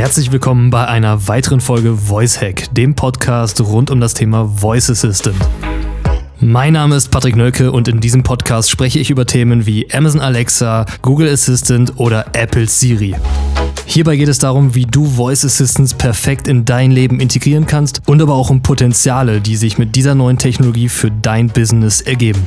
Herzlich 0.00 0.32
willkommen 0.32 0.70
bei 0.70 0.88
einer 0.88 1.28
weiteren 1.28 1.60
Folge 1.60 1.94
Voice 1.94 2.40
Hack, 2.40 2.74
dem 2.74 2.94
Podcast 2.94 3.60
rund 3.60 3.90
um 3.90 4.00
das 4.00 4.14
Thema 4.14 4.46
Voice 4.46 4.88
Assistant. 4.88 5.36
Mein 6.40 6.72
Name 6.72 6.96
ist 6.96 7.10
Patrick 7.10 7.36
Nölke 7.36 7.70
und 7.70 7.86
in 7.86 8.00
diesem 8.00 8.22
Podcast 8.22 8.70
spreche 8.70 8.98
ich 8.98 9.10
über 9.10 9.26
Themen 9.26 9.66
wie 9.66 9.92
Amazon 9.92 10.22
Alexa, 10.22 10.86
Google 11.02 11.28
Assistant 11.28 11.92
oder 11.96 12.24
Apple 12.32 12.66
Siri. 12.66 13.14
Hierbei 13.84 14.16
geht 14.16 14.28
es 14.28 14.38
darum, 14.38 14.74
wie 14.74 14.86
du 14.86 15.04
Voice 15.04 15.44
Assistants 15.44 15.92
perfekt 15.92 16.48
in 16.48 16.64
dein 16.64 16.92
Leben 16.92 17.20
integrieren 17.20 17.66
kannst 17.66 18.00
und 18.06 18.22
aber 18.22 18.36
auch 18.36 18.48
um 18.48 18.62
Potenziale, 18.62 19.42
die 19.42 19.56
sich 19.56 19.76
mit 19.76 19.96
dieser 19.96 20.14
neuen 20.14 20.38
Technologie 20.38 20.88
für 20.88 21.10
dein 21.10 21.48
Business 21.48 22.00
ergeben. 22.00 22.40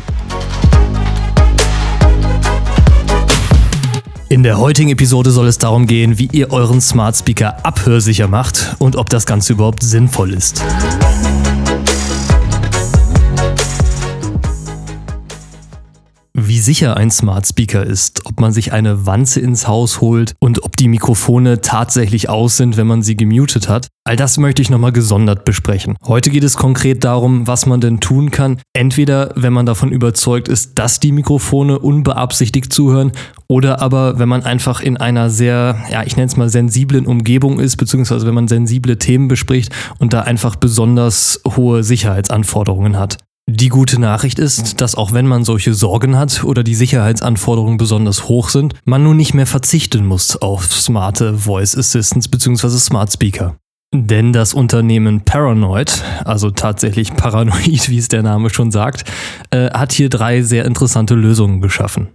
In 4.33 4.41
der 4.41 4.57
heutigen 4.57 4.89
Episode 4.89 5.29
soll 5.29 5.45
es 5.45 5.59
darum 5.59 5.85
gehen, 5.85 6.17
wie 6.17 6.27
ihr 6.31 6.51
euren 6.51 6.81
Smart 6.81 7.15
Speaker 7.15 7.63
abhörsicher 7.63 8.27
macht 8.27 8.75
und 8.79 8.95
ob 8.95 9.07
das 9.11 9.27
Ganze 9.27 9.53
überhaupt 9.53 9.83
sinnvoll 9.83 10.33
ist. 10.33 10.63
Sicher 16.63 16.97
ein 16.97 17.11
Smart 17.11 17.45
Speaker 17.45 17.85
ist, 17.85 18.25
ob 18.25 18.39
man 18.39 18.51
sich 18.51 18.73
eine 18.73 19.05
Wanze 19.05 19.39
ins 19.39 19.67
Haus 19.67 20.01
holt 20.01 20.33
und 20.39 20.63
ob 20.63 20.77
die 20.77 20.87
Mikrofone 20.87 21.61
tatsächlich 21.61 22.29
aus 22.29 22.57
sind, 22.57 22.77
wenn 22.77 22.87
man 22.87 23.01
sie 23.01 23.17
gemutet 23.17 23.69
hat, 23.69 23.87
all 24.05 24.15
das 24.15 24.37
möchte 24.37 24.61
ich 24.61 24.69
nochmal 24.69 24.91
gesondert 24.91 25.45
besprechen. 25.45 25.97
Heute 26.05 26.29
geht 26.29 26.43
es 26.43 26.55
konkret 26.55 27.03
darum, 27.03 27.47
was 27.47 27.65
man 27.65 27.81
denn 27.81 27.99
tun 27.99 28.31
kann. 28.31 28.59
Entweder, 28.73 29.31
wenn 29.35 29.53
man 29.53 29.65
davon 29.65 29.91
überzeugt 29.91 30.47
ist, 30.47 30.79
dass 30.79 30.99
die 30.99 31.11
Mikrofone 31.11 31.79
unbeabsichtigt 31.79 32.71
zuhören, 32.71 33.11
oder 33.47 33.81
aber, 33.81 34.17
wenn 34.17 34.29
man 34.29 34.43
einfach 34.43 34.81
in 34.81 34.97
einer 34.97 35.29
sehr, 35.29 35.83
ja, 35.91 36.03
ich 36.03 36.15
nenne 36.15 36.27
es 36.27 36.37
mal 36.37 36.49
sensiblen 36.49 37.05
Umgebung 37.05 37.59
ist, 37.59 37.77
beziehungsweise 37.77 38.25
wenn 38.25 38.33
man 38.33 38.47
sensible 38.47 38.97
Themen 38.97 39.27
bespricht 39.27 39.71
und 39.99 40.13
da 40.13 40.21
einfach 40.21 40.55
besonders 40.55 41.41
hohe 41.55 41.83
Sicherheitsanforderungen 41.83 42.97
hat. 42.97 43.17
Die 43.49 43.67
gute 43.67 43.99
Nachricht 43.99 44.39
ist, 44.39 44.79
dass 44.79 44.95
auch 44.95 45.11
wenn 45.11 45.27
man 45.27 45.43
solche 45.43 45.73
Sorgen 45.73 46.17
hat 46.17 46.45
oder 46.45 46.63
die 46.63 46.75
Sicherheitsanforderungen 46.75 47.77
besonders 47.77 48.29
hoch 48.29 48.47
sind, 48.47 48.73
man 48.85 49.03
nun 49.03 49.17
nicht 49.17 49.33
mehr 49.33 49.45
verzichten 49.45 50.05
muss 50.05 50.41
auf 50.41 50.71
smarte 50.71 51.37
Voice 51.37 51.77
Assistants 51.77 52.29
bzw. 52.29 52.69
Smart 52.69 53.11
Speaker. 53.11 53.57
Denn 53.93 54.31
das 54.31 54.53
Unternehmen 54.53 55.21
Paranoid, 55.21 56.03
also 56.23 56.51
tatsächlich 56.51 57.13
paranoid, 57.15 57.89
wie 57.89 57.97
es 57.97 58.07
der 58.07 58.23
Name 58.23 58.49
schon 58.49 58.71
sagt, 58.71 59.03
äh, 59.51 59.69
hat 59.71 59.91
hier 59.91 60.09
drei 60.09 60.41
sehr 60.41 60.65
interessante 60.65 61.13
Lösungen 61.13 61.59
geschaffen. 61.59 62.07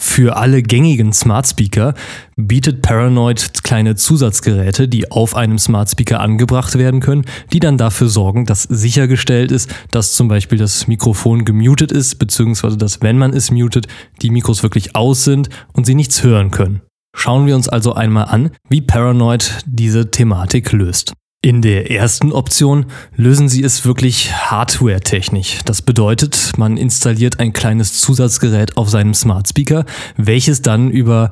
Für 0.00 0.36
alle 0.36 0.62
gängigen 0.62 1.12
Smart 1.12 1.48
Speaker 1.48 1.94
bietet 2.36 2.82
Paranoid 2.82 3.64
kleine 3.64 3.96
Zusatzgeräte, 3.96 4.86
die 4.86 5.10
auf 5.10 5.34
einem 5.34 5.58
Smart 5.58 5.90
Speaker 5.90 6.20
angebracht 6.20 6.76
werden 6.78 7.00
können, 7.00 7.24
die 7.52 7.58
dann 7.58 7.78
dafür 7.78 8.08
sorgen, 8.08 8.44
dass 8.44 8.62
sichergestellt 8.62 9.50
ist, 9.50 9.74
dass 9.90 10.14
zum 10.14 10.28
Beispiel 10.28 10.58
das 10.58 10.86
Mikrofon 10.86 11.44
gemutet 11.44 11.90
ist, 11.90 12.16
beziehungsweise 12.16 12.76
dass, 12.76 13.02
wenn 13.02 13.18
man 13.18 13.32
es 13.32 13.50
mutet, 13.50 13.88
die 14.22 14.30
Mikros 14.30 14.62
wirklich 14.62 14.94
aus 14.94 15.24
sind 15.24 15.48
und 15.72 15.84
sie 15.84 15.94
nichts 15.94 16.22
hören 16.22 16.50
können. 16.50 16.82
Schauen 17.16 17.46
wir 17.46 17.54
uns 17.54 17.68
also 17.68 17.94
einmal 17.94 18.26
an, 18.26 18.50
wie 18.68 18.82
Paranoid 18.82 19.64
diese 19.66 20.10
Thematik 20.10 20.72
löst. 20.72 21.12
In 21.44 21.60
der 21.60 21.90
ersten 21.90 22.32
Option 22.32 22.86
lösen 23.16 23.50
Sie 23.50 23.62
es 23.62 23.84
wirklich 23.84 24.32
hardware-technisch. 24.32 25.58
Das 25.66 25.82
bedeutet, 25.82 26.52
man 26.56 26.78
installiert 26.78 27.38
ein 27.38 27.52
kleines 27.52 28.00
Zusatzgerät 28.00 28.78
auf 28.78 28.88
seinem 28.88 29.12
Smart 29.12 29.46
Speaker, 29.46 29.84
welches 30.16 30.62
dann 30.62 30.90
über 30.90 31.30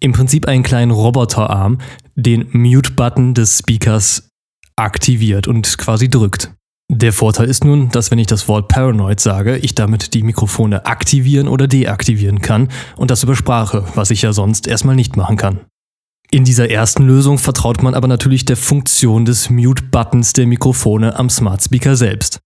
im 0.00 0.10
Prinzip 0.10 0.48
einen 0.48 0.64
kleinen 0.64 0.90
Roboterarm 0.90 1.78
den 2.16 2.48
Mute-Button 2.50 3.34
des 3.34 3.60
Speakers 3.60 4.28
aktiviert 4.74 5.46
und 5.46 5.78
quasi 5.78 6.10
drückt. 6.10 6.52
Der 6.90 7.12
Vorteil 7.12 7.48
ist 7.48 7.64
nun, 7.64 7.90
dass 7.90 8.10
wenn 8.10 8.18
ich 8.18 8.26
das 8.26 8.48
Wort 8.48 8.66
Paranoid 8.66 9.20
sage, 9.20 9.58
ich 9.58 9.76
damit 9.76 10.14
die 10.14 10.24
Mikrofone 10.24 10.84
aktivieren 10.84 11.46
oder 11.46 11.68
deaktivieren 11.68 12.40
kann 12.40 12.70
und 12.96 13.12
das 13.12 13.22
über 13.22 13.36
Sprache, 13.36 13.84
was 13.94 14.10
ich 14.10 14.22
ja 14.22 14.32
sonst 14.32 14.66
erstmal 14.66 14.96
nicht 14.96 15.16
machen 15.16 15.36
kann. 15.36 15.60
In 16.30 16.44
dieser 16.44 16.70
ersten 16.70 17.06
Lösung 17.06 17.38
vertraut 17.38 17.82
man 17.82 17.94
aber 17.94 18.06
natürlich 18.06 18.44
der 18.44 18.58
Funktion 18.58 19.24
des 19.24 19.48
Mute-Buttons 19.48 20.34
der 20.34 20.46
Mikrofone 20.46 21.16
am 21.16 21.30
Smart 21.30 21.62
Speaker 21.62 21.96
selbst. 21.96 22.40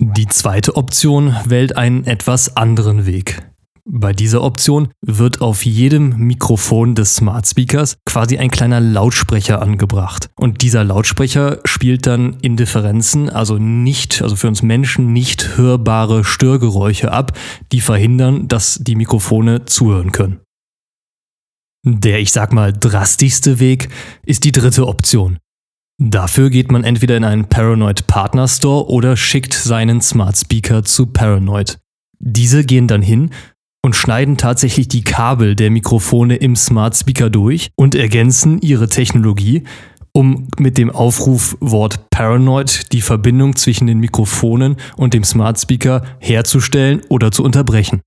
Die 0.00 0.28
zweite 0.28 0.76
Option 0.76 1.34
wählt 1.44 1.76
einen 1.76 2.04
etwas 2.04 2.56
anderen 2.56 3.04
Weg. 3.04 3.42
Bei 3.86 4.12
dieser 4.12 4.42
Option 4.42 4.88
wird 5.04 5.42
auf 5.42 5.64
jedem 5.64 6.16
Mikrofon 6.16 6.94
des 6.94 7.16
Smart 7.16 7.46
Speakers 7.46 7.96
quasi 8.06 8.38
ein 8.38 8.50
kleiner 8.50 8.80
Lautsprecher 8.80 9.60
angebracht. 9.60 10.30
Und 10.36 10.62
dieser 10.62 10.84
Lautsprecher 10.84 11.58
spielt 11.64 12.06
dann 12.06 12.38
Indifferenzen, 12.40 13.28
also 13.28 13.58
nicht, 13.58 14.22
also 14.22 14.36
für 14.36 14.48
uns 14.48 14.62
Menschen 14.62 15.12
nicht 15.12 15.58
hörbare 15.58 16.24
Störgeräusche 16.24 17.12
ab, 17.12 17.36
die 17.72 17.80
verhindern, 17.80 18.48
dass 18.48 18.78
die 18.80 18.94
Mikrofone 18.94 19.66
zuhören 19.66 20.12
können. 20.12 20.43
Der, 21.86 22.18
ich 22.18 22.32
sag 22.32 22.52
mal, 22.52 22.72
drastischste 22.72 23.60
Weg 23.60 23.88
ist 24.24 24.44
die 24.44 24.52
dritte 24.52 24.86
Option. 24.88 25.38
Dafür 26.02 26.48
geht 26.48 26.72
man 26.72 26.82
entweder 26.82 27.16
in 27.16 27.24
einen 27.24 27.44
Paranoid 27.44 28.06
Partner 28.06 28.48
Store 28.48 28.88
oder 28.88 29.16
schickt 29.16 29.52
seinen 29.52 30.00
Smart 30.00 30.36
Speaker 30.36 30.82
zu 30.82 31.06
Paranoid. 31.06 31.78
Diese 32.18 32.64
gehen 32.64 32.88
dann 32.88 33.02
hin 33.02 33.30
und 33.84 33.94
schneiden 33.94 34.38
tatsächlich 34.38 34.88
die 34.88 35.04
Kabel 35.04 35.54
der 35.54 35.70
Mikrofone 35.70 36.36
im 36.36 36.56
Smart 36.56 36.96
Speaker 36.96 37.28
durch 37.28 37.68
und 37.76 37.94
ergänzen 37.94 38.60
ihre 38.60 38.88
Technologie, 38.88 39.64
um 40.12 40.48
mit 40.58 40.78
dem 40.78 40.90
Aufrufwort 40.90 42.08
Paranoid 42.08 42.92
die 42.92 43.02
Verbindung 43.02 43.56
zwischen 43.56 43.86
den 43.86 43.98
Mikrofonen 43.98 44.76
und 44.96 45.12
dem 45.12 45.22
Smart 45.22 45.60
Speaker 45.60 46.02
herzustellen 46.18 47.02
oder 47.10 47.30
zu 47.30 47.44
unterbrechen. 47.44 48.00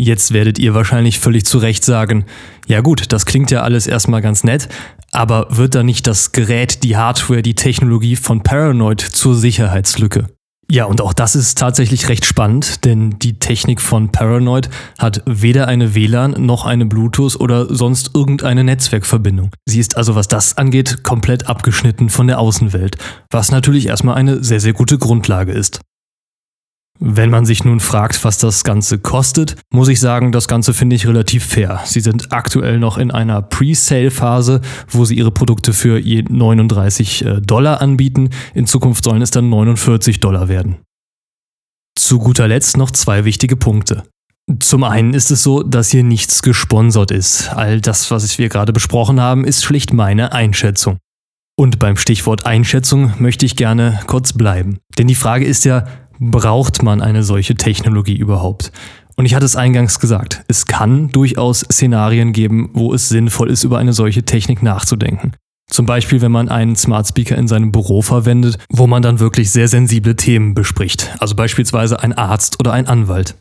Jetzt 0.00 0.32
werdet 0.32 0.60
ihr 0.60 0.74
wahrscheinlich 0.74 1.18
völlig 1.18 1.44
zu 1.44 1.58
Recht 1.58 1.84
sagen, 1.84 2.24
ja 2.68 2.82
gut, 2.82 3.12
das 3.12 3.26
klingt 3.26 3.50
ja 3.50 3.62
alles 3.62 3.88
erstmal 3.88 4.22
ganz 4.22 4.44
nett, 4.44 4.68
aber 5.10 5.48
wird 5.50 5.74
da 5.74 5.82
nicht 5.82 6.06
das 6.06 6.30
Gerät, 6.30 6.84
die 6.84 6.96
Hardware, 6.96 7.42
die 7.42 7.56
Technologie 7.56 8.14
von 8.14 8.44
Paranoid 8.44 9.00
zur 9.00 9.34
Sicherheitslücke? 9.34 10.28
Ja, 10.70 10.84
und 10.84 11.00
auch 11.00 11.12
das 11.12 11.34
ist 11.34 11.58
tatsächlich 11.58 12.08
recht 12.08 12.24
spannend, 12.24 12.84
denn 12.84 13.18
die 13.18 13.40
Technik 13.40 13.80
von 13.80 14.12
Paranoid 14.12 14.70
hat 15.00 15.20
weder 15.26 15.66
eine 15.66 15.96
WLAN 15.96 16.46
noch 16.46 16.64
eine 16.64 16.86
Bluetooth 16.86 17.34
oder 17.34 17.74
sonst 17.74 18.12
irgendeine 18.14 18.62
Netzwerkverbindung. 18.62 19.50
Sie 19.66 19.80
ist 19.80 19.96
also, 19.96 20.14
was 20.14 20.28
das 20.28 20.56
angeht, 20.58 21.02
komplett 21.02 21.48
abgeschnitten 21.48 22.08
von 22.08 22.28
der 22.28 22.38
Außenwelt, 22.38 22.98
was 23.32 23.50
natürlich 23.50 23.88
erstmal 23.88 24.14
eine 24.14 24.44
sehr, 24.44 24.60
sehr 24.60 24.74
gute 24.74 24.96
Grundlage 24.96 25.50
ist. 25.50 25.80
Wenn 27.00 27.30
man 27.30 27.44
sich 27.44 27.64
nun 27.64 27.78
fragt, 27.78 28.24
was 28.24 28.38
das 28.38 28.64
Ganze 28.64 28.98
kostet, 28.98 29.56
muss 29.70 29.88
ich 29.88 30.00
sagen, 30.00 30.32
das 30.32 30.48
Ganze 30.48 30.74
finde 30.74 30.96
ich 30.96 31.06
relativ 31.06 31.44
fair. 31.44 31.80
Sie 31.84 32.00
sind 32.00 32.32
aktuell 32.32 32.78
noch 32.78 32.98
in 32.98 33.12
einer 33.12 33.40
Pre-Sale-Phase, 33.40 34.60
wo 34.88 35.04
sie 35.04 35.14
ihre 35.14 35.30
Produkte 35.30 35.72
für 35.72 35.98
je 35.98 36.24
39 36.28 37.24
äh, 37.24 37.40
Dollar 37.40 37.80
anbieten. 37.80 38.30
In 38.54 38.66
Zukunft 38.66 39.04
sollen 39.04 39.22
es 39.22 39.30
dann 39.30 39.48
49 39.48 40.18
Dollar 40.18 40.48
werden. 40.48 40.78
Zu 41.96 42.18
guter 42.18 42.48
Letzt 42.48 42.76
noch 42.76 42.90
zwei 42.90 43.24
wichtige 43.24 43.56
Punkte. 43.56 44.02
Zum 44.60 44.82
einen 44.82 45.14
ist 45.14 45.30
es 45.30 45.42
so, 45.42 45.62
dass 45.62 45.90
hier 45.90 46.02
nichts 46.02 46.42
gesponsert 46.42 47.10
ist. 47.10 47.50
All 47.50 47.80
das, 47.80 48.10
was 48.10 48.38
wir 48.38 48.48
gerade 48.48 48.72
besprochen 48.72 49.20
haben, 49.20 49.44
ist 49.44 49.62
schlicht 49.62 49.92
meine 49.92 50.32
Einschätzung. 50.32 50.98
Und 51.56 51.78
beim 51.78 51.96
Stichwort 51.96 52.46
Einschätzung 52.46 53.12
möchte 53.18 53.44
ich 53.44 53.56
gerne 53.56 54.00
kurz 54.06 54.32
bleiben. 54.32 54.78
Denn 54.96 55.06
die 55.06 55.14
Frage 55.14 55.44
ist 55.44 55.64
ja, 55.64 55.86
braucht 56.18 56.82
man 56.82 57.00
eine 57.00 57.22
solche 57.22 57.54
Technologie 57.54 58.16
überhaupt? 58.16 58.72
Und 59.16 59.26
ich 59.26 59.34
hatte 59.34 59.46
es 59.46 59.56
eingangs 59.56 59.98
gesagt, 59.98 60.44
es 60.46 60.66
kann 60.66 61.08
durchaus 61.08 61.60
Szenarien 61.60 62.32
geben, 62.32 62.70
wo 62.72 62.94
es 62.94 63.08
sinnvoll 63.08 63.50
ist, 63.50 63.64
über 63.64 63.78
eine 63.78 63.92
solche 63.92 64.22
Technik 64.22 64.62
nachzudenken. 64.62 65.32
Zum 65.68 65.86
Beispiel, 65.86 66.22
wenn 66.22 66.32
man 66.32 66.48
einen 66.48 66.76
Smart 66.76 67.08
Speaker 67.08 67.36
in 67.36 67.48
seinem 67.48 67.72
Büro 67.72 68.00
verwendet, 68.00 68.58
wo 68.70 68.86
man 68.86 69.02
dann 69.02 69.20
wirklich 69.20 69.50
sehr 69.50 69.68
sensible 69.68 70.16
Themen 70.16 70.54
bespricht, 70.54 71.14
also 71.18 71.34
beispielsweise 71.34 72.00
ein 72.00 72.14
Arzt 72.14 72.58
oder 72.60 72.72
ein 72.72 72.86
Anwalt. 72.86 73.36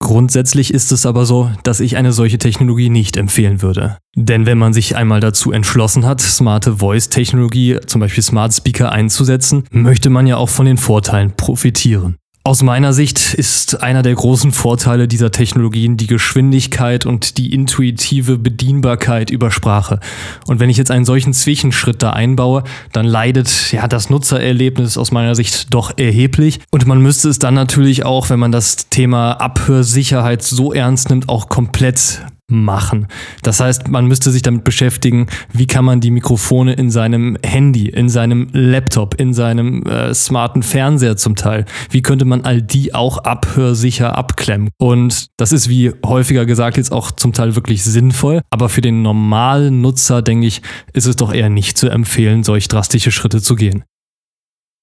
Grundsätzlich 0.00 0.72
ist 0.72 0.92
es 0.92 1.06
aber 1.06 1.26
so, 1.26 1.50
dass 1.64 1.80
ich 1.80 1.96
eine 1.96 2.12
solche 2.12 2.38
Technologie 2.38 2.88
nicht 2.88 3.16
empfehlen 3.16 3.62
würde. 3.62 3.98
Denn 4.14 4.46
wenn 4.46 4.56
man 4.56 4.72
sich 4.72 4.96
einmal 4.96 5.20
dazu 5.20 5.50
entschlossen 5.52 6.06
hat, 6.06 6.20
smarte 6.20 6.76
Voice-Technologie, 6.76 7.78
zum 7.86 8.00
Beispiel 8.00 8.22
Smart 8.22 8.54
Speaker 8.54 8.92
einzusetzen, 8.92 9.64
möchte 9.70 10.08
man 10.08 10.26
ja 10.26 10.36
auch 10.36 10.48
von 10.48 10.66
den 10.66 10.76
Vorteilen 10.76 11.32
profitieren. 11.32 12.16
Aus 12.48 12.62
meiner 12.62 12.94
Sicht 12.94 13.34
ist 13.34 13.82
einer 13.82 14.00
der 14.00 14.14
großen 14.14 14.52
Vorteile 14.52 15.06
dieser 15.06 15.30
Technologien 15.30 15.98
die 15.98 16.06
Geschwindigkeit 16.06 17.04
und 17.04 17.36
die 17.36 17.52
intuitive 17.52 18.38
Bedienbarkeit 18.38 19.28
über 19.28 19.50
Sprache. 19.50 20.00
Und 20.46 20.58
wenn 20.58 20.70
ich 20.70 20.78
jetzt 20.78 20.90
einen 20.90 21.04
solchen 21.04 21.34
Zwischenschritt 21.34 22.02
da 22.02 22.14
einbaue, 22.14 22.64
dann 22.92 23.04
leidet 23.04 23.70
ja 23.70 23.86
das 23.86 24.08
Nutzererlebnis 24.08 24.96
aus 24.96 25.12
meiner 25.12 25.34
Sicht 25.34 25.74
doch 25.74 25.98
erheblich. 25.98 26.60
Und 26.70 26.86
man 26.86 27.02
müsste 27.02 27.28
es 27.28 27.38
dann 27.38 27.52
natürlich 27.52 28.06
auch, 28.06 28.30
wenn 28.30 28.38
man 28.38 28.50
das 28.50 28.88
Thema 28.88 29.32
Abhörsicherheit 29.32 30.40
so 30.40 30.72
ernst 30.72 31.10
nimmt, 31.10 31.28
auch 31.28 31.50
komplett 31.50 32.22
machen. 32.50 33.06
Das 33.42 33.60
heißt, 33.60 33.88
man 33.88 34.06
müsste 34.06 34.30
sich 34.30 34.42
damit 34.42 34.64
beschäftigen, 34.64 35.26
wie 35.52 35.66
kann 35.66 35.84
man 35.84 36.00
die 36.00 36.10
Mikrofone 36.10 36.72
in 36.72 36.90
seinem 36.90 37.36
Handy, 37.44 37.88
in 37.88 38.08
seinem 38.08 38.48
Laptop, 38.52 39.20
in 39.20 39.34
seinem 39.34 39.82
äh, 39.82 40.14
smarten 40.14 40.62
Fernseher 40.62 41.16
zum 41.16 41.36
Teil, 41.36 41.66
wie 41.90 42.02
könnte 42.02 42.24
man 42.24 42.42
all 42.42 42.62
die 42.62 42.94
auch 42.94 43.18
abhörsicher 43.18 44.16
abklemmen. 44.16 44.70
Und 44.78 45.26
das 45.36 45.52
ist, 45.52 45.68
wie 45.68 45.92
häufiger 46.04 46.46
gesagt, 46.46 46.78
jetzt 46.78 46.92
auch 46.92 47.12
zum 47.12 47.34
Teil 47.34 47.54
wirklich 47.54 47.84
sinnvoll, 47.84 48.40
aber 48.50 48.68
für 48.68 48.80
den 48.80 49.02
normalen 49.02 49.82
Nutzer, 49.82 50.22
denke 50.22 50.46
ich, 50.46 50.62
ist 50.94 51.06
es 51.06 51.16
doch 51.16 51.32
eher 51.34 51.50
nicht 51.50 51.76
zu 51.76 51.88
empfehlen, 51.88 52.44
solch 52.44 52.68
drastische 52.68 53.10
Schritte 53.12 53.42
zu 53.42 53.56
gehen. 53.56 53.84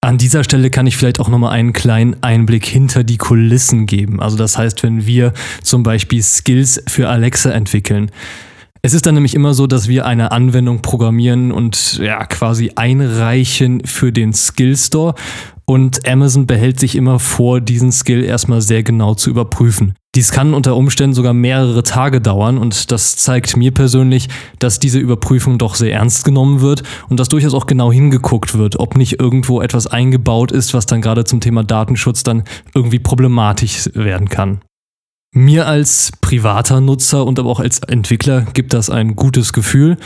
An 0.06 0.20
dieser 0.20 0.44
Stelle 0.44 0.70
kann 0.70 0.86
ich 0.86 0.98
vielleicht 0.98 1.20
auch 1.20 1.30
nochmal 1.30 1.54
einen 1.54 1.74
kleinen 1.74 2.22
Einblick 2.22 2.64
hinter 2.64 3.04
die 3.04 3.18
Kulissen 3.18 3.88
geben. 3.88 4.22
Also 4.22 4.38
das 4.38 4.56
heißt, 4.56 4.84
wenn 4.84 5.08
wir 5.08 5.34
zum 5.64 5.82
Beispiel 5.82 6.22
Skills 6.22 6.84
für 6.88 7.10
Alexa 7.10 7.50
entwickeln. 7.50 8.12
Es 8.84 8.94
ist 8.94 9.08
dann 9.08 9.16
nämlich 9.16 9.34
immer 9.34 9.56
so, 9.56 9.66
dass 9.66 9.88
wir 9.88 10.06
eine 10.06 10.32
Anwendung 10.32 10.84
programmieren 10.84 11.52
und 11.52 11.98
ja, 11.98 12.24
quasi 12.28 12.74
einreichen 12.76 13.82
für 13.84 14.12
den 14.12 14.32
Skill 14.32 14.78
Store 14.78 15.16
und 15.66 16.08
Amazon 16.08 16.46
behält 16.46 16.80
sich 16.80 16.96
immer 16.96 17.20
vor, 17.20 17.60
diesen 17.60 17.92
Skill 17.92 18.24
erstmal 18.24 18.62
sehr 18.62 18.84
genau 18.84 19.16
zu 19.16 19.30
überprüfen. 19.30 19.96
Dies 20.16 20.32
kann 20.32 20.54
unter 20.54 20.78
Umständen 20.78 21.14
sogar 21.14 21.34
mehrere 21.34 21.84
Tage 21.84 22.22
dauern 22.22 22.58
und 22.58 22.92
das 22.92 23.18
zeigt 23.18 23.58
mir 23.58 23.72
persönlich, 23.72 24.30
dass 24.60 24.80
diese 24.80 25.00
Überprüfung 25.00 25.58
doch 25.58 25.76
sehr 25.76 25.92
ernst 25.92 26.24
genommen 26.24 26.62
wird 26.62 26.84
und 27.10 27.20
dass 27.20 27.28
durchaus 27.28 27.54
auch 27.54 27.66
genau 27.66 27.92
hingeguckt 27.92 28.58
wird, 28.58 28.80
ob 28.80 28.96
nicht 28.96 29.20
irgendwo 29.20 29.62
etwas 29.62 29.88
eingebaut 29.88 30.54
ist, 30.54 30.74
was 30.74 30.86
dann 30.86 31.02
gerade 31.02 31.26
zum 31.26 31.42
Thema 31.42 31.64
Datenschutz 31.64 32.24
dann 32.24 32.44
irgendwie 32.74 33.00
problematisch 33.00 33.90
werden 33.94 34.30
kann. 34.30 34.62
Mir 35.34 35.68
als 35.68 36.14
privater 36.22 36.80
Nutzer 36.80 37.26
und 37.26 37.38
aber 37.38 37.50
auch 37.50 37.60
als 37.60 37.80
Entwickler 37.80 38.46
gibt 38.54 38.74
das 38.74 38.90
ein 38.90 39.18
gutes 39.18 39.52
Gefühl 39.52 39.98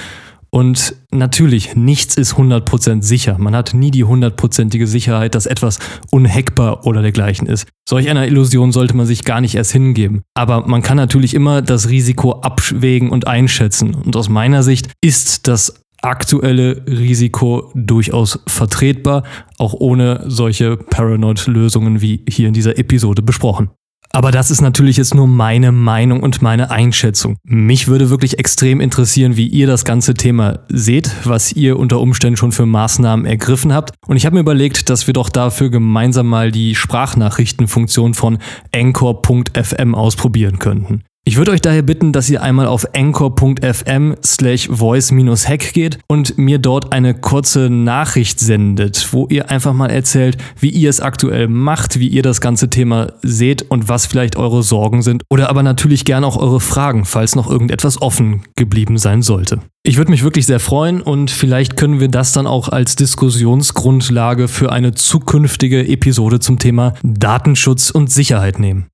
und 0.51 0.96
natürlich, 1.12 1.75
nichts 1.75 2.16
ist 2.16 2.34
100% 2.34 3.04
sicher. 3.04 3.38
Man 3.38 3.56
hat 3.56 3.74
nie 3.74 3.92
die 3.92 4.04
hundertprozentige 4.04 4.88
Sicherheit, 4.88 5.36
dass 5.36 5.46
etwas 5.46 5.80
unhackbar 6.12 6.86
oder 6.86 7.01
dergleichen 7.01 7.48
ist. 7.48 7.68
Solch 7.88 8.10
einer 8.10 8.28
Illusion 8.28 8.72
sollte 8.72 8.96
man 8.96 9.06
sich 9.06 9.25
gar 9.25 9.42
nicht 9.42 9.56
erst 9.56 9.72
hingeben. 9.72 10.22
Aber 10.34 10.66
man 10.68 10.81
kann 10.81 10.98
natürlich 10.98 11.34
immer 11.34 11.62
das 11.62 11.90
Risiko 11.90 12.42
abwägen 12.42 13.10
und 13.10 13.28
einschätzen. 13.28 13.94
Und 13.94 14.16
aus 14.16 14.30
meiner 14.30 14.63
Sicht 14.63 14.90
ist 15.01 15.48
das 15.48 15.86
aktuelle 16.01 16.84
Risiko 16.88 17.72
durchaus 17.75 18.40
vertretbar, 18.48 19.24
auch 19.57 19.74
ohne 19.74 20.24
solche 20.28 20.78
Paranoid-Lösungen 20.78 22.02
wie 22.02 22.24
hier 22.28 22.48
in 22.48 22.54
dieser 22.54 22.78
Episode 22.78 23.22
besprochen. 23.22 23.69
Aber 24.11 24.31
das 24.31 24.50
ist 24.50 24.61
natürlich 24.61 24.97
jetzt 24.97 25.13
nur 25.13 25.27
meine 25.27 25.71
Meinung 25.71 26.21
und 26.21 26.41
meine 26.41 26.71
Einschätzung. 26.71 27.38
Mich 27.44 27.88
würde 27.88 28.09
wirklich 28.09 28.39
extrem 28.39 28.81
interessieren, 28.81 29.38
wie 29.38 29.47
ihr 29.47 29.67
das 29.67 29.85
ganze 29.85 30.15
Thema 30.15 30.59
seht, 30.69 31.11
was 31.25 31.51
ihr 31.51 31.77
unter 31.77 32.00
Umständen 32.00 32.38
schon 32.38 32.51
für 32.51 32.65
Maßnahmen 32.65 33.25
ergriffen 33.25 33.73
habt. 33.73 33.94
Und 34.07 34.17
ich 34.17 34.25
habe 34.25 34.35
mir 34.35 34.41
überlegt, 34.41 34.89
dass 34.89 35.06
wir 35.06 35.13
doch 35.13 35.29
dafür 35.29 35.69
gemeinsam 35.69 36.27
mal 36.27 36.51
die 36.51 36.75
Sprachnachrichtenfunktion 36.75 38.15
von 38.15 38.39
Anchor.fm 38.73 39.94
ausprobieren 39.94 40.59
könnten. 40.59 41.03
Ich 41.30 41.38
würde 41.38 41.52
euch 41.52 41.62
daher 41.62 41.84
bitten, 41.84 42.12
dass 42.12 42.28
ihr 42.31 42.42
einmal 42.42 42.66
auf 42.66 42.88
anchor.fm 42.96 44.16
slash 44.26 44.68
voice-hack 44.68 45.74
geht 45.74 46.00
und 46.08 46.40
mir 46.40 46.58
dort 46.58 46.92
eine 46.92 47.14
kurze 47.14 47.70
Nachricht 47.70 48.40
sendet, 48.40 49.14
wo 49.14 49.28
ihr 49.28 49.52
einfach 49.52 49.74
mal 49.74 49.92
erzählt, 49.92 50.40
wie 50.60 50.72
ihr 50.72 50.90
es 50.90 51.02
aktuell 51.02 51.48
macht, 51.48 52.00
wie 52.00 52.08
ihr 52.08 52.24
das 52.24 52.42
ganze 52.42 52.72
Thema 52.72 53.14
seht 53.22 53.62
und 53.70 53.88
was 53.88 54.08
vielleicht 54.08 54.38
eure 54.38 54.64
Sorgen 54.64 55.04
sind 55.04 55.22
oder 55.30 55.52
aber 55.52 55.62
natürlich 55.62 56.04
gerne 56.04 56.26
auch 56.26 56.36
eure 56.36 56.60
Fragen, 56.60 57.06
falls 57.06 57.36
noch 57.36 57.48
irgendetwas 57.48 58.02
offen 58.02 58.42
geblieben 58.56 58.98
sein 58.98 59.22
sollte. 59.22 59.60
Ich 59.84 59.98
würde 59.98 60.10
mich 60.10 60.24
wirklich 60.24 60.48
sehr 60.48 60.60
freuen 60.60 61.00
und 61.00 61.30
vielleicht 61.30 61.78
können 61.78 62.00
wir 62.00 62.08
das 62.08 62.31
dann 62.31 62.48
auch 62.48 62.70
als 62.70 62.96
Diskussionsgrundlage 62.96 64.48
für 64.48 64.72
eine 64.72 64.96
zukünftige 64.96 65.88
Episode 65.88 66.40
zum 66.40 66.58
Thema 66.58 66.96
Datenschutz 67.04 67.92
und 67.92 68.12
Sicherheit 68.12 68.58
nehmen. 68.58 68.88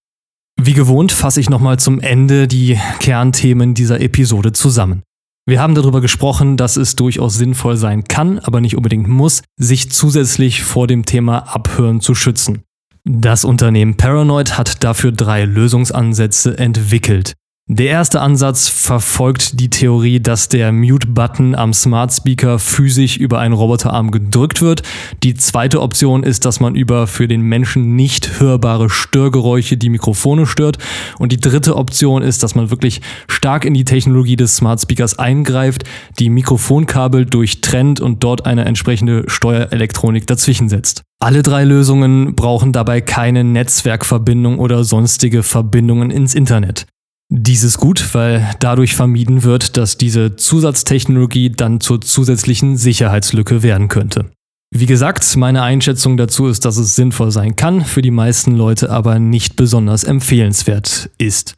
Wie 0.62 0.74
gewohnt 0.74 1.12
fasse 1.12 1.40
ich 1.40 1.50
nochmal 1.50 1.78
zum 1.80 2.00
Ende 2.00 2.48
die 2.48 2.80
Kernthemen 3.00 3.74
dieser 3.74 4.02
Episode 4.02 4.52
zusammen. 4.54 5.04
Wir 5.48 5.62
haben 5.62 5.76
darüber 5.76 6.02
gesprochen, 6.02 6.58
dass 6.58 6.76
es 6.76 6.96
durchaus 6.96 7.36
sinnvoll 7.36 7.78
sein 7.78 8.06
kann, 8.06 8.40
aber 8.40 8.62
nicht 8.62 8.76
unbedingt 8.76 9.08
muss, 9.08 9.44
sich 9.58 9.92
zusätzlich 9.92 10.64
vor 10.64 10.88
dem 10.88 11.06
Thema 11.06 11.56
Abhören 11.56 12.02
zu 12.02 12.16
schützen. 12.16 12.64
Das 13.04 13.46
Unternehmen 13.46 13.96
Paranoid 13.98 14.58
hat 14.58 14.84
dafür 14.84 15.12
drei 15.12 15.46
Lösungsansätze 15.46 16.58
entwickelt. 16.58 17.34
Der 17.68 17.88
erste 17.88 18.22
Ansatz 18.22 18.68
verfolgt 18.68 19.60
die 19.60 19.72
Theorie, 19.72 20.20
dass 20.20 20.50
der 20.50 20.72
Mute-Button 20.72 21.56
am 21.56 21.74
Smart 21.74 22.14
Speaker 22.14 22.60
physisch 22.60 23.18
über 23.18 23.40
einen 23.40 23.56
Roboterarm 23.56 24.12
gedrückt 24.12 24.62
wird. 24.62 24.84
Die 25.24 25.34
zweite 25.34 25.82
Option 25.82 26.22
ist, 26.22 26.46
dass 26.46 26.60
man 26.60 26.76
über 26.76 27.08
für 27.08 27.28
den 27.28 27.42
Menschen 27.42 27.96
nicht 27.96 28.40
hörbare 28.40 28.92
Störgeräusche 28.92 29.78
die 29.78 29.90
Mikrofone 29.90 30.46
stört. 30.46 30.78
Und 31.18 31.32
die 31.32 31.40
dritte 31.40 31.76
Option 31.76 32.22
ist, 32.22 32.44
dass 32.44 32.54
man 32.54 32.70
wirklich 32.70 33.02
stark 33.28 33.66
in 33.66 33.74
die 33.74 33.84
Technologie 33.84 34.36
des 34.36 34.58
Smart 34.58 34.80
Speakers 34.80 35.18
eingreift, 35.18 35.86
die 36.20 36.30
Mikrofonkabel 36.30 37.26
durchtrennt 37.26 38.00
und 38.00 38.24
dort 38.24 38.46
eine 38.46 38.66
entsprechende 38.66 39.24
Steuerelektronik 39.26 40.28
dazwischen 40.28 40.70
setzt. 40.70 41.02
Alle 41.20 41.42
drei 41.42 41.64
Lösungen 41.64 42.36
brauchen 42.36 42.74
dabei 42.74 43.02
keine 43.02 43.44
Netzwerkverbindung 43.44 44.60
oder 44.60 44.84
sonstige 44.84 45.42
Verbindungen 45.42 46.12
ins 46.12 46.36
Internet. 46.36 46.86
Dies 47.30 47.64
ist 47.64 47.80
gut, 47.80 48.14
weil 48.14 48.48
dadurch 48.60 48.96
vermieden 48.96 49.44
wird, 49.44 49.78
dass 49.78 49.98
diese 49.98 50.36
Zusatztechnologie 50.36 51.50
dann 51.50 51.80
zur 51.82 52.02
zusätzlichen 52.02 52.78
Sicherheitslücke 52.78 53.64
werden 53.64 53.88
könnte. 53.88 54.32
Wie 54.72 54.86
gesagt, 54.86 55.36
meine 55.38 55.64
Einschätzung 55.64 56.18
dazu 56.18 56.48
ist, 56.48 56.66
dass 56.66 56.78
es 56.78 56.96
sinnvoll 56.96 57.32
sein 57.32 57.56
kann, 57.56 57.84
für 57.84 58.02
die 58.02 58.12
meisten 58.12 58.56
Leute 58.56 58.90
aber 58.92 59.20
nicht 59.20 59.56
besonders 59.56 60.04
empfehlenswert 60.04 61.10
ist. 61.18 61.56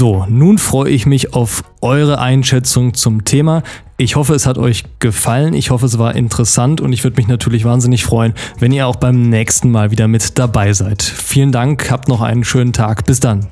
So, 0.00 0.24
nun 0.30 0.56
freue 0.56 0.90
ich 0.90 1.04
mich 1.04 1.34
auf 1.34 1.62
eure 1.82 2.20
Einschätzung 2.20 2.94
zum 2.94 3.26
Thema. 3.26 3.62
Ich 3.98 4.16
hoffe, 4.16 4.32
es 4.32 4.46
hat 4.46 4.56
euch 4.56 4.84
gefallen. 4.98 5.52
Ich 5.52 5.68
hoffe, 5.68 5.84
es 5.84 5.98
war 5.98 6.14
interessant 6.14 6.80
und 6.80 6.94
ich 6.94 7.04
würde 7.04 7.18
mich 7.18 7.28
natürlich 7.28 7.66
wahnsinnig 7.66 8.02
freuen, 8.02 8.32
wenn 8.58 8.72
ihr 8.72 8.86
auch 8.86 8.96
beim 8.96 9.28
nächsten 9.28 9.70
Mal 9.70 9.90
wieder 9.90 10.08
mit 10.08 10.38
dabei 10.38 10.72
seid. 10.72 11.02
Vielen 11.02 11.52
Dank, 11.52 11.90
habt 11.90 12.08
noch 12.08 12.22
einen 12.22 12.44
schönen 12.44 12.72
Tag. 12.72 13.04
Bis 13.04 13.20
dann. 13.20 13.48